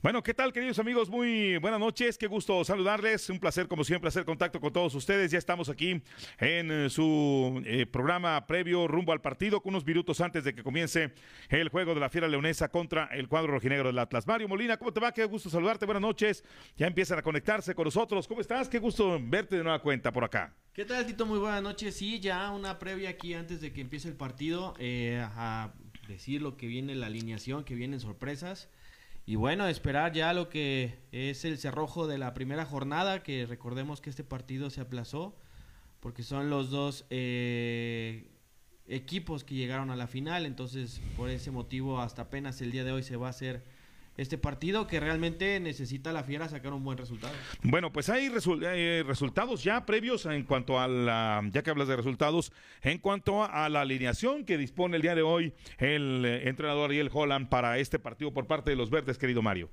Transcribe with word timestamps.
Bueno, 0.00 0.22
¿qué 0.22 0.32
tal, 0.32 0.52
queridos 0.52 0.78
amigos? 0.78 1.10
Muy 1.10 1.56
buenas 1.56 1.80
noches, 1.80 2.16
qué 2.16 2.28
gusto 2.28 2.62
saludarles. 2.62 3.28
Un 3.30 3.40
placer, 3.40 3.66
como 3.66 3.82
siempre, 3.82 4.06
hacer 4.06 4.24
contacto 4.24 4.60
con 4.60 4.72
todos 4.72 4.94
ustedes. 4.94 5.32
Ya 5.32 5.38
estamos 5.38 5.68
aquí 5.68 6.00
en 6.38 6.70
eh, 6.70 6.88
su 6.88 7.60
eh, 7.66 7.84
programa 7.84 8.46
previo 8.46 8.86
rumbo 8.86 9.10
al 9.10 9.20
partido, 9.20 9.60
con 9.60 9.70
unos 9.70 9.84
minutos 9.84 10.20
antes 10.20 10.44
de 10.44 10.54
que 10.54 10.62
comience 10.62 11.12
el 11.48 11.68
juego 11.68 11.94
de 11.94 12.00
la 12.00 12.08
Fiera 12.08 12.28
Leonesa 12.28 12.68
contra 12.68 13.06
el 13.06 13.26
cuadro 13.26 13.50
rojinegro 13.50 13.88
del 13.88 13.98
Atlas. 13.98 14.24
Mario 14.24 14.46
Molina, 14.46 14.76
¿cómo 14.76 14.92
te 14.92 15.00
va? 15.00 15.10
Qué 15.10 15.24
gusto 15.24 15.50
saludarte. 15.50 15.84
Buenas 15.84 16.02
noches. 16.02 16.44
Ya 16.76 16.86
empiezan 16.86 17.18
a 17.18 17.22
conectarse 17.22 17.74
con 17.74 17.84
nosotros. 17.84 18.28
¿Cómo 18.28 18.40
estás? 18.40 18.68
Qué 18.68 18.78
gusto 18.78 19.18
verte 19.20 19.56
de 19.56 19.64
nueva 19.64 19.82
cuenta 19.82 20.12
por 20.12 20.22
acá. 20.22 20.54
¿Qué 20.72 20.84
tal, 20.84 21.04
Tito? 21.06 21.26
Muy 21.26 21.40
buenas 21.40 21.60
noches. 21.60 21.96
Sí, 21.96 22.20
ya 22.20 22.52
una 22.52 22.78
previa 22.78 23.10
aquí 23.10 23.34
antes 23.34 23.60
de 23.60 23.72
que 23.72 23.80
empiece 23.80 24.06
el 24.06 24.14
partido, 24.14 24.74
eh, 24.78 25.20
a 25.20 25.72
decir 26.06 26.40
lo 26.40 26.56
que 26.56 26.68
viene 26.68 26.94
la 26.94 27.06
alineación, 27.06 27.64
que 27.64 27.74
vienen 27.74 27.98
sorpresas. 27.98 28.70
Y 29.28 29.36
bueno, 29.36 29.68
esperar 29.68 30.14
ya 30.14 30.32
lo 30.32 30.48
que 30.48 31.00
es 31.12 31.44
el 31.44 31.58
cerrojo 31.58 32.06
de 32.06 32.16
la 32.16 32.32
primera 32.32 32.64
jornada, 32.64 33.22
que 33.22 33.44
recordemos 33.44 34.00
que 34.00 34.08
este 34.08 34.24
partido 34.24 34.70
se 34.70 34.80
aplazó, 34.80 35.36
porque 36.00 36.22
son 36.22 36.48
los 36.48 36.70
dos 36.70 37.04
eh, 37.10 38.30
equipos 38.86 39.44
que 39.44 39.54
llegaron 39.54 39.90
a 39.90 39.96
la 39.96 40.06
final, 40.06 40.46
entonces 40.46 41.02
por 41.14 41.28
ese 41.28 41.50
motivo 41.50 42.00
hasta 42.00 42.22
apenas 42.22 42.62
el 42.62 42.72
día 42.72 42.84
de 42.84 42.92
hoy 42.92 43.02
se 43.02 43.16
va 43.16 43.26
a 43.26 43.30
hacer 43.30 43.64
este 44.18 44.36
partido 44.36 44.86
que 44.86 45.00
realmente 45.00 45.58
necesita 45.60 46.12
la 46.12 46.24
Fiera 46.24 46.48
sacar 46.48 46.72
un 46.72 46.84
buen 46.84 46.98
resultado. 46.98 47.32
Bueno, 47.62 47.92
pues 47.92 48.10
hay 48.10 48.30
eh, 48.62 49.04
resultados 49.06 49.64
ya 49.64 49.86
previos 49.86 50.26
en 50.26 50.42
cuanto 50.42 50.78
a 50.78 50.88
la, 50.88 51.42
ya 51.52 51.62
que 51.62 51.70
hablas 51.70 51.88
de 51.88 51.96
resultados, 51.96 52.52
en 52.82 52.98
cuanto 52.98 53.44
a 53.44 53.68
la 53.68 53.80
alineación 53.80 54.44
que 54.44 54.58
dispone 54.58 54.96
el 54.96 55.02
día 55.02 55.14
de 55.14 55.22
hoy 55.22 55.54
el 55.78 56.24
eh, 56.26 56.48
entrenador 56.48 56.90
Ariel 56.90 57.10
Holland 57.12 57.48
para 57.48 57.78
este 57.78 57.98
partido 57.98 58.34
por 58.34 58.46
parte 58.46 58.70
de 58.70 58.76
los 58.76 58.90
verdes, 58.90 59.16
querido 59.16 59.40
Mario. 59.40 59.70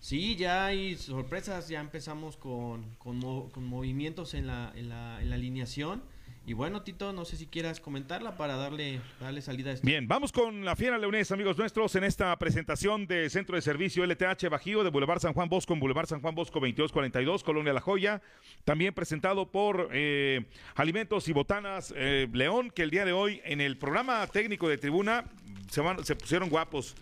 Sí, 0.00 0.36
ya 0.36 0.66
hay 0.66 0.96
sorpresas, 0.96 1.68
ya 1.68 1.80
empezamos 1.80 2.36
con, 2.36 2.96
con, 2.98 3.18
movimientos 3.64 4.34
en 4.34 4.48
la, 4.48 4.72
en 4.74 4.90
la, 4.90 5.22
en 5.22 5.30
la 5.30 5.36
alineación. 5.36 6.02
Y 6.46 6.52
bueno, 6.52 6.82
Tito, 6.82 7.14
no 7.14 7.24
sé 7.24 7.38
si 7.38 7.46
quieras 7.46 7.80
comentarla 7.80 8.36
para 8.36 8.56
darle, 8.56 9.00
darle 9.18 9.40
salida 9.40 9.70
a 9.70 9.74
esto. 9.74 9.86
Bien, 9.86 10.06
vamos 10.06 10.30
con 10.30 10.62
la 10.62 10.76
Fiera 10.76 10.98
Leonesa, 10.98 11.32
amigos 11.32 11.56
nuestros, 11.56 11.94
en 11.94 12.04
esta 12.04 12.38
presentación 12.38 13.06
de 13.06 13.30
Centro 13.30 13.56
de 13.56 13.62
Servicio 13.62 14.04
LTH 14.04 14.50
Bajío 14.50 14.84
de 14.84 14.90
Boulevard 14.90 15.20
San 15.20 15.32
Juan 15.32 15.48
Bosco, 15.48 15.72
en 15.72 15.80
Boulevard 15.80 16.06
San 16.06 16.20
Juan 16.20 16.34
Bosco 16.34 16.60
2242, 16.60 17.42
Colonia 17.42 17.72
La 17.72 17.80
Joya. 17.80 18.20
También 18.64 18.92
presentado 18.92 19.50
por 19.50 19.88
eh, 19.92 20.44
Alimentos 20.74 21.28
y 21.28 21.32
Botanas 21.32 21.94
eh, 21.96 22.28
León, 22.30 22.70
que 22.70 22.82
el 22.82 22.90
día 22.90 23.06
de 23.06 23.12
hoy 23.12 23.40
en 23.44 23.62
el 23.62 23.78
programa 23.78 24.26
técnico 24.26 24.68
de 24.68 24.76
tribuna 24.76 25.24
se, 25.70 25.80
van, 25.80 26.04
se 26.04 26.14
pusieron 26.14 26.50
guapos. 26.50 26.94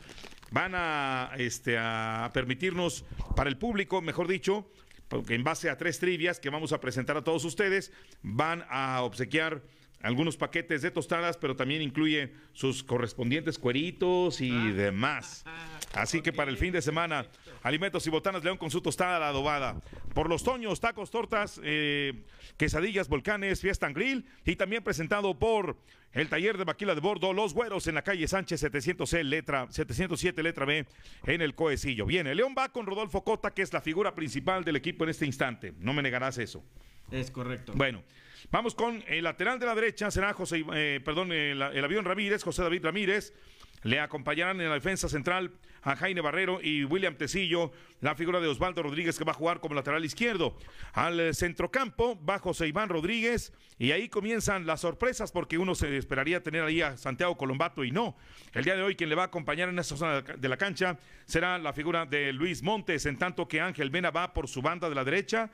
Van 0.52 0.72
a, 0.76 1.32
este, 1.36 1.78
a 1.78 2.30
permitirnos, 2.32 3.04
para 3.34 3.50
el 3.50 3.56
público, 3.56 4.02
mejor 4.02 4.28
dicho, 4.28 4.68
porque 5.12 5.34
en 5.34 5.44
base 5.44 5.68
a 5.68 5.76
tres 5.76 5.98
trivias 5.98 6.40
que 6.40 6.48
vamos 6.48 6.72
a 6.72 6.80
presentar 6.80 7.18
a 7.18 7.22
todos 7.22 7.44
ustedes, 7.44 7.92
van 8.22 8.64
a 8.70 9.02
obsequiar 9.02 9.62
algunos 10.00 10.38
paquetes 10.38 10.80
de 10.80 10.90
tostadas, 10.90 11.36
pero 11.36 11.54
también 11.54 11.82
incluye 11.82 12.32
sus 12.54 12.82
correspondientes 12.82 13.58
cueritos 13.58 14.40
y 14.40 14.50
ah. 14.50 14.72
demás. 14.72 15.44
Así 15.94 16.22
que 16.22 16.32
para 16.32 16.50
el 16.50 16.56
fin 16.56 16.72
de 16.72 16.80
semana, 16.80 17.26
Alimentos 17.62 18.06
y 18.06 18.10
Botanas 18.10 18.42
León 18.42 18.56
con 18.56 18.70
su 18.70 18.80
tostada 18.80 19.18
la 19.18 19.28
adobada. 19.28 19.80
Por 20.14 20.28
los 20.28 20.42
toños, 20.42 20.80
tacos, 20.80 21.10
tortas, 21.10 21.60
eh, 21.62 22.22
quesadillas, 22.56 23.08
volcanes, 23.08 23.60
fiesta 23.60 23.86
en 23.86 23.92
grill 23.92 24.26
y 24.44 24.56
también 24.56 24.82
presentado 24.82 25.38
por 25.38 25.76
el 26.12 26.28
taller 26.28 26.58
de 26.58 26.64
maquila 26.64 26.94
de 26.94 27.00
bordo 27.00 27.32
Los 27.32 27.54
Güeros 27.54 27.86
en 27.86 27.94
la 27.94 28.02
calle 28.02 28.26
Sánchez 28.28 28.60
700 28.60 29.12
letra, 29.24 29.66
707, 29.70 30.42
letra 30.42 30.64
B, 30.64 30.86
en 31.26 31.42
el 31.42 31.54
Coecillo. 31.54 32.06
Bien, 32.06 32.26
el 32.26 32.36
León 32.36 32.54
va 32.56 32.70
con 32.70 32.86
Rodolfo 32.86 33.24
Cota, 33.24 33.52
que 33.52 33.62
es 33.62 33.72
la 33.72 33.80
figura 33.80 34.14
principal 34.14 34.64
del 34.64 34.76
equipo 34.76 35.04
en 35.04 35.10
este 35.10 35.26
instante. 35.26 35.72
No 35.78 35.92
me 35.92 36.02
negarás 36.02 36.38
eso. 36.38 36.62
Es 37.10 37.30
correcto. 37.30 37.72
Bueno, 37.74 38.02
vamos 38.50 38.74
con 38.74 39.02
el 39.08 39.24
lateral 39.24 39.58
de 39.58 39.66
la 39.66 39.74
derecha, 39.74 40.10
será 40.10 40.32
José, 40.32 40.64
eh, 40.74 41.00
perdón, 41.04 41.32
el, 41.32 41.60
el 41.60 41.84
avión 41.84 42.04
Ramírez, 42.04 42.42
José 42.42 42.62
David 42.62 42.84
Ramírez. 42.84 43.34
Le 43.82 44.00
acompañarán 44.00 44.60
en 44.60 44.68
la 44.68 44.74
defensa 44.74 45.08
central 45.08 45.52
a 45.82 45.96
Jaime 45.96 46.20
Barrero 46.20 46.60
y 46.62 46.84
William 46.84 47.16
Tecillo, 47.16 47.72
la 48.00 48.14
figura 48.14 48.40
de 48.40 48.46
Osvaldo 48.46 48.82
Rodríguez 48.82 49.18
que 49.18 49.24
va 49.24 49.32
a 49.32 49.34
jugar 49.34 49.60
como 49.60 49.74
lateral 49.74 50.04
izquierdo. 50.04 50.56
Al 50.92 51.34
centrocampo 51.34 52.18
va 52.24 52.38
José 52.38 52.68
Iván 52.68 52.88
Rodríguez 52.88 53.52
y 53.78 53.90
ahí 53.90 54.08
comienzan 54.08 54.66
las 54.66 54.80
sorpresas 54.80 55.32
porque 55.32 55.58
uno 55.58 55.74
se 55.74 55.96
esperaría 55.96 56.42
tener 56.42 56.62
ahí 56.62 56.80
a 56.80 56.96
Santiago 56.96 57.36
Colombato 57.36 57.82
y 57.82 57.90
no. 57.90 58.16
El 58.52 58.64
día 58.64 58.76
de 58.76 58.82
hoy 58.82 58.94
quien 58.94 59.08
le 59.08 59.16
va 59.16 59.24
a 59.24 59.26
acompañar 59.26 59.68
en 59.68 59.78
esa 59.78 59.96
zona 59.96 60.22
de 60.22 60.48
la 60.48 60.56
cancha 60.56 60.98
será 61.24 61.58
la 61.58 61.72
figura 61.72 62.06
de 62.06 62.32
Luis 62.32 62.62
Montes, 62.62 63.06
en 63.06 63.18
tanto 63.18 63.48
que 63.48 63.60
Ángel 63.60 63.90
Mena 63.90 64.10
va 64.10 64.32
por 64.32 64.46
su 64.46 64.62
banda 64.62 64.88
de 64.88 64.94
la 64.94 65.04
derecha. 65.04 65.50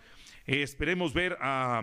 esperemos 0.46 1.14
ver 1.14 1.38
a 1.40 1.82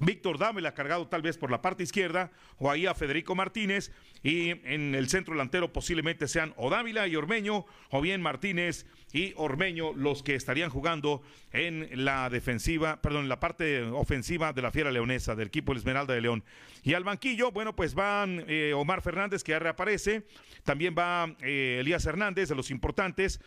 Víctor 0.00 0.38
Dávila 0.38 0.74
cargado 0.74 1.08
tal 1.08 1.22
vez 1.22 1.36
por 1.38 1.50
la 1.50 1.62
parte 1.62 1.82
izquierda 1.82 2.30
o 2.58 2.70
ahí 2.70 2.86
a 2.86 2.94
Federico 2.94 3.34
Martínez 3.34 3.92
y 4.22 4.50
en 4.50 4.94
el 4.94 5.08
centro 5.08 5.34
delantero 5.34 5.72
posiblemente 5.72 6.28
sean 6.28 6.54
o 6.56 6.70
Dávila 6.70 7.06
y 7.06 7.16
Ormeño 7.16 7.66
o 7.90 8.00
bien 8.00 8.22
Martínez 8.22 8.86
y 9.12 9.32
Ormeño 9.36 9.92
los 9.94 10.22
que 10.22 10.34
estarían 10.34 10.70
jugando 10.70 11.22
en 11.52 12.04
la 12.04 12.28
defensiva, 12.30 13.00
perdón, 13.00 13.24
en 13.24 13.28
la 13.28 13.40
parte 13.40 13.82
ofensiva 13.82 14.52
de 14.52 14.62
la 14.62 14.70
Fiera 14.70 14.90
Leonesa 14.90 15.34
del 15.34 15.48
equipo 15.48 15.72
Esmeralda 15.72 16.14
de 16.14 16.20
León. 16.20 16.44
Y 16.82 16.94
al 16.94 17.04
banquillo, 17.04 17.50
bueno, 17.50 17.74
pues 17.74 17.94
van 17.94 18.44
eh, 18.48 18.72
Omar 18.74 19.02
Fernández 19.02 19.42
que 19.42 19.52
ya 19.52 19.58
reaparece, 19.58 20.24
también 20.64 20.94
va 20.96 21.34
eh, 21.40 21.78
Elías 21.80 22.04
Hernández 22.06 22.48
de 22.48 22.54
los 22.54 22.70
importantes, 22.70 23.40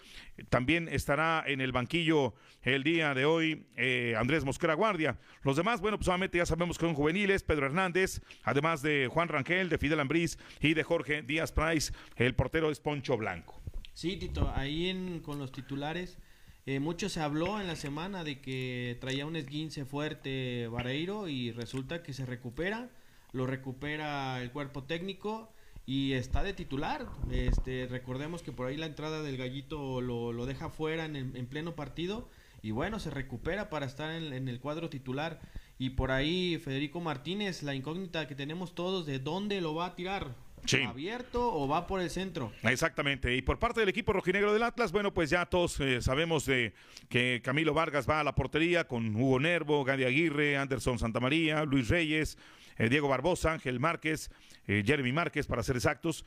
también 0.50 0.88
estará 0.88 1.44
en 1.46 1.62
el 1.62 1.72
banquillo 1.72 2.34
el 2.64 2.84
día 2.84 3.14
de 3.14 3.26
hoy 3.26 3.66
eh, 3.76 4.16
Andrés 4.18 4.44
Mosquera 4.44 4.74
Guardia. 4.74 5.20
Los 5.44 5.58
demás, 5.58 5.82
bueno, 5.82 5.98
pues 5.98 6.06
solamente 6.06 6.38
ya 6.38 6.46
sabemos 6.46 6.78
que 6.78 6.86
son 6.86 6.96
juveniles, 6.96 7.44
Pedro 7.44 7.68
Hernández, 7.68 8.22
además 8.44 8.82
de 8.82 9.08
Juan 9.12 9.28
Rangel, 9.28 9.70
de 9.70 9.78
Fidel 9.78 10.00
Ambriz 10.00 10.38
y 10.60 10.74
de 10.74 10.84
Jorge 10.84 11.22
Díaz 11.22 11.52
Price, 11.52 11.94
el 12.16 12.36
portero 12.36 12.72
es 12.72 12.80
Poncho 12.80 13.18
Blanco. 13.18 13.61
Sí, 13.94 14.18
Tito, 14.18 14.52
ahí 14.56 14.90
en, 14.90 15.20
con 15.20 15.40
los 15.40 15.52
titulares, 15.52 16.18
eh, 16.66 16.80
mucho 16.80 17.10
se 17.10 17.20
habló 17.22 17.60
en 17.60 17.68
la 17.68 17.76
semana 17.76 18.24
de 18.24 18.40
que 18.40 18.98
traía 19.02 19.26
un 19.26 19.36
esguince 19.36 19.86
fuerte 19.86 20.68
Vareiro 20.68 21.28
y 21.28 21.52
resulta 21.52 22.04
que 22.04 22.14
se 22.14 22.26
recupera, 22.26 22.90
lo 23.32 23.48
recupera 23.48 24.42
el 24.42 24.52
cuerpo 24.52 24.84
técnico 24.84 25.52
y 25.86 26.14
está 26.14 26.44
de 26.44 26.54
titular. 26.54 27.08
Este, 27.32 27.88
recordemos 27.88 28.44
que 28.44 28.52
por 28.52 28.68
ahí 28.68 28.78
la 28.78 28.86
entrada 28.86 29.22
del 29.24 29.38
gallito 29.38 30.02
lo, 30.02 30.34
lo 30.34 30.46
deja 30.46 30.70
fuera 30.70 31.06
en, 31.06 31.16
en, 31.16 31.48
pleno 31.48 31.76
partido 31.76 32.30
y 32.62 32.72
bueno, 32.72 33.00
se 33.00 33.10
recupera 33.10 33.70
para 33.70 33.88
estar 33.88 34.12
en, 34.12 34.48
el 34.48 34.60
cuadro 34.60 34.90
titular. 34.90 35.40
Y 35.80 35.92
por 35.92 36.12
ahí 36.12 36.60
Federico 36.60 37.00
Martínez, 37.00 37.64
la 37.64 37.74
incógnita 37.74 38.28
que 38.28 38.36
tenemos 38.36 38.76
todos 38.76 39.06
de 39.06 39.20
dónde 39.20 39.62
lo 39.62 39.74
va 39.74 39.88
a 39.88 39.96
tirar. 39.96 40.36
¿Abierto 40.80 41.54
o 41.54 41.68
va 41.68 41.88
por 41.88 42.02
el 42.02 42.10
centro? 42.10 42.52
Exactamente. 42.64 43.36
Y 43.36 43.42
por 43.42 43.60
parte 43.60 43.80
del 43.80 43.90
equipo 43.90 44.14
rojinegro 44.14 44.54
del 44.54 44.64
Atlas, 44.64 44.92
bueno, 44.92 45.14
pues 45.14 45.30
ya 45.30 45.46
todos 45.46 45.80
eh, 45.80 46.02
sabemos 46.02 46.46
de 46.46 46.74
que 47.10 47.42
Camilo 47.44 47.74
Vargas 47.74 48.10
va 48.10 48.20
a 48.20 48.24
la 48.24 48.36
portería 48.36 48.88
con 48.88 49.16
Hugo 49.16 49.40
Nervo, 49.40 49.84
Gadi 49.84 50.04
Aguirre, 50.04 50.58
Anderson 50.58 51.00
Santamaría, 51.00 51.66
Luis 51.66 51.90
Reyes, 51.90 52.38
eh, 52.78 52.90
Diego 52.90 53.08
Barbosa, 53.08 53.54
Ángel 53.54 53.80
Márquez, 53.80 54.30
eh, 54.68 54.84
Jeremy 54.86 55.12
Márquez, 55.12 55.48
para 55.48 55.64
ser 55.64 55.76
exactos, 55.76 56.26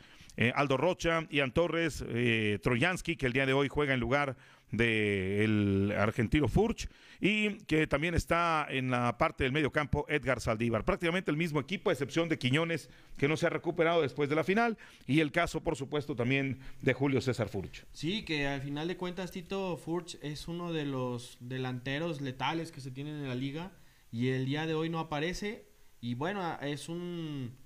Aldo 0.55 0.77
Rocha, 0.77 1.29
Ian 1.31 1.53
Torres, 1.53 2.05
Troyansky, 2.61 3.15
que 3.15 3.27
el 3.27 3.33
día 3.33 3.47
de 3.47 3.53
hoy 3.53 3.69
juega 3.69 3.95
en 3.95 4.01
lugar 4.01 4.37
del 4.71 5.95
argentino 5.97 6.49
Furch 6.49 6.89
y 7.21 7.59
que 7.65 7.87
también 7.87 8.15
está 8.15 8.67
en 8.69 8.91
la 8.91 9.17
parte 9.17 9.45
del 9.45 9.53
medio 9.53 9.73
campo 9.73 10.05
Edgar 10.09 10.41
Saldívar. 10.41 10.85
Prácticamente 10.85 11.31
el 11.31 11.37
mismo 11.37 11.61
equipo, 11.61 11.91
a 11.91 11.93
excepción 11.93 12.29
de 12.29 12.39
Quiñones, 12.39 12.91
que 13.17 13.29
no 13.29 13.37
se 13.37 13.47
ha 13.47 13.51
recuperado 13.51 14.03
después 14.03 14.29
de 14.29 14.35
la 14.35 14.45
final, 14.45 14.77
y 15.07 15.21
el 15.21 15.33
caso, 15.33 15.63
por 15.63 15.77
supuesto, 15.77 16.17
también 16.17 16.59
de 16.83 16.93
Julio 16.93 17.21
César 17.21 17.49
Furch. 17.49 17.87
Sí, 17.93 18.25
que 18.25 18.47
al 18.47 18.61
final 18.61 18.89
de 18.89 18.97
cuentas, 18.97 19.31
Tito 19.31 19.77
Furch 19.77 20.19
es 20.23 20.49
uno 20.49 20.73
de 20.73 20.85
los 20.85 21.39
delanteros 21.41 22.21
letales 22.21 22.73
que 22.73 22.81
se 22.81 22.91
tienen 22.91 23.17
en 23.17 23.29
la 23.29 23.35
liga, 23.35 23.73
y 24.11 24.29
el 24.29 24.47
día 24.47 24.67
de 24.67 24.75
hoy 24.75 24.91
no 24.91 24.99
aparece, 24.99 25.67
y 26.01 26.15
bueno, 26.15 26.59
es 26.61 26.89
un 26.89 27.57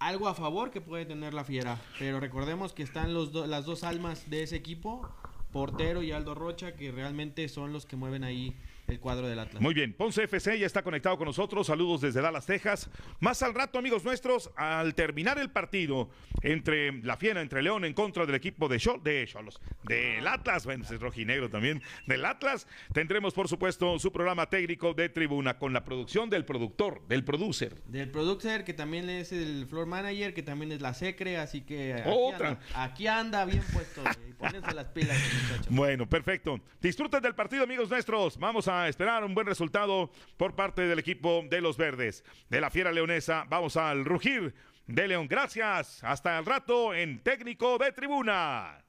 algo 0.00 0.28
a 0.28 0.34
favor 0.34 0.70
que 0.70 0.80
puede 0.80 1.06
tener 1.06 1.34
la 1.34 1.44
fiera, 1.44 1.80
pero 1.98 2.20
recordemos 2.20 2.72
que 2.72 2.82
están 2.82 3.14
los 3.14 3.32
las 3.48 3.64
dos 3.64 3.82
almas 3.82 4.30
de 4.30 4.44
ese 4.44 4.54
equipo 4.54 5.08
portero 5.52 6.02
y 6.02 6.12
Aldo 6.12 6.34
Rocha, 6.34 6.74
que 6.74 6.92
realmente 6.92 7.48
son 7.48 7.72
los 7.72 7.86
que 7.86 7.96
mueven 7.96 8.24
ahí 8.24 8.54
el 8.88 9.00
cuadro 9.00 9.28
del 9.28 9.38
Atlas. 9.38 9.62
Muy 9.62 9.74
bien, 9.74 9.92
Ponce 9.92 10.24
FC 10.24 10.58
ya 10.58 10.66
está 10.66 10.82
conectado 10.82 11.16
con 11.18 11.26
nosotros. 11.26 11.66
Saludos 11.66 12.00
desde 12.00 12.20
Dallas, 12.20 12.46
Texas. 12.46 12.90
Más 13.20 13.42
al 13.42 13.54
rato, 13.54 13.78
amigos 13.78 14.04
nuestros, 14.04 14.50
al 14.56 14.94
terminar 14.94 15.38
el 15.38 15.50
partido 15.50 16.08
entre 16.42 16.92
la 17.02 17.16
Fiera, 17.16 17.40
entre 17.40 17.62
León 17.62 17.84
en 17.84 17.94
contra 17.94 18.24
del 18.26 18.34
equipo 18.34 18.68
de 18.68 18.78
Cholos, 18.78 19.02
de 19.04 19.26
Cholos, 19.26 19.60
del 19.84 20.26
Atlas, 20.26 20.64
bueno, 20.64 20.84
es 20.84 21.00
rojinegro 21.00 21.48
también, 21.50 21.82
del 22.06 22.24
Atlas, 22.24 22.66
tendremos 22.92 23.34
por 23.34 23.48
supuesto 23.48 23.98
su 23.98 24.12
programa 24.12 24.48
técnico 24.48 24.94
de 24.94 25.08
tribuna 25.08 25.58
con 25.58 25.72
la 25.72 25.84
producción 25.84 26.30
del 26.30 26.44
productor, 26.44 27.06
del 27.08 27.24
producer. 27.24 27.82
Del 27.86 28.10
producer, 28.10 28.64
que 28.64 28.72
también 28.74 29.10
es 29.10 29.32
el 29.32 29.66
floor 29.66 29.86
manager, 29.86 30.32
que 30.32 30.42
también 30.42 30.72
es 30.72 30.80
la 30.80 30.94
secre, 30.94 31.38
así 31.38 31.62
que 31.62 31.94
aquí, 31.94 32.10
Otra. 32.10 32.48
anda, 32.48 32.60
aquí 32.74 33.06
anda 33.06 33.44
bien 33.44 33.62
puesto. 33.72 34.02
Pónganse 34.38 34.74
las 34.74 34.86
pilas, 34.86 35.18
muchachos. 35.42 35.66
Bueno, 35.74 36.08
perfecto. 36.08 36.60
Disfruten 36.80 37.20
del 37.20 37.34
partido, 37.34 37.64
amigos 37.64 37.90
nuestros. 37.90 38.38
Vamos 38.38 38.68
esperar 38.86 39.24
un 39.24 39.34
buen 39.34 39.46
resultado 39.46 40.12
por 40.36 40.54
parte 40.54 40.82
del 40.82 40.98
equipo 40.98 41.42
de 41.48 41.60
los 41.60 41.76
verdes. 41.76 42.22
De 42.50 42.60
la 42.60 42.70
fiera 42.70 42.92
leonesa, 42.92 43.46
vamos 43.48 43.76
al 43.76 44.04
rugir 44.04 44.54
de 44.86 45.08
León. 45.08 45.26
Gracias. 45.28 46.04
Hasta 46.04 46.38
el 46.38 46.46
rato 46.46 46.94
en 46.94 47.22
técnico 47.22 47.78
de 47.78 47.92
tribuna. 47.92 48.84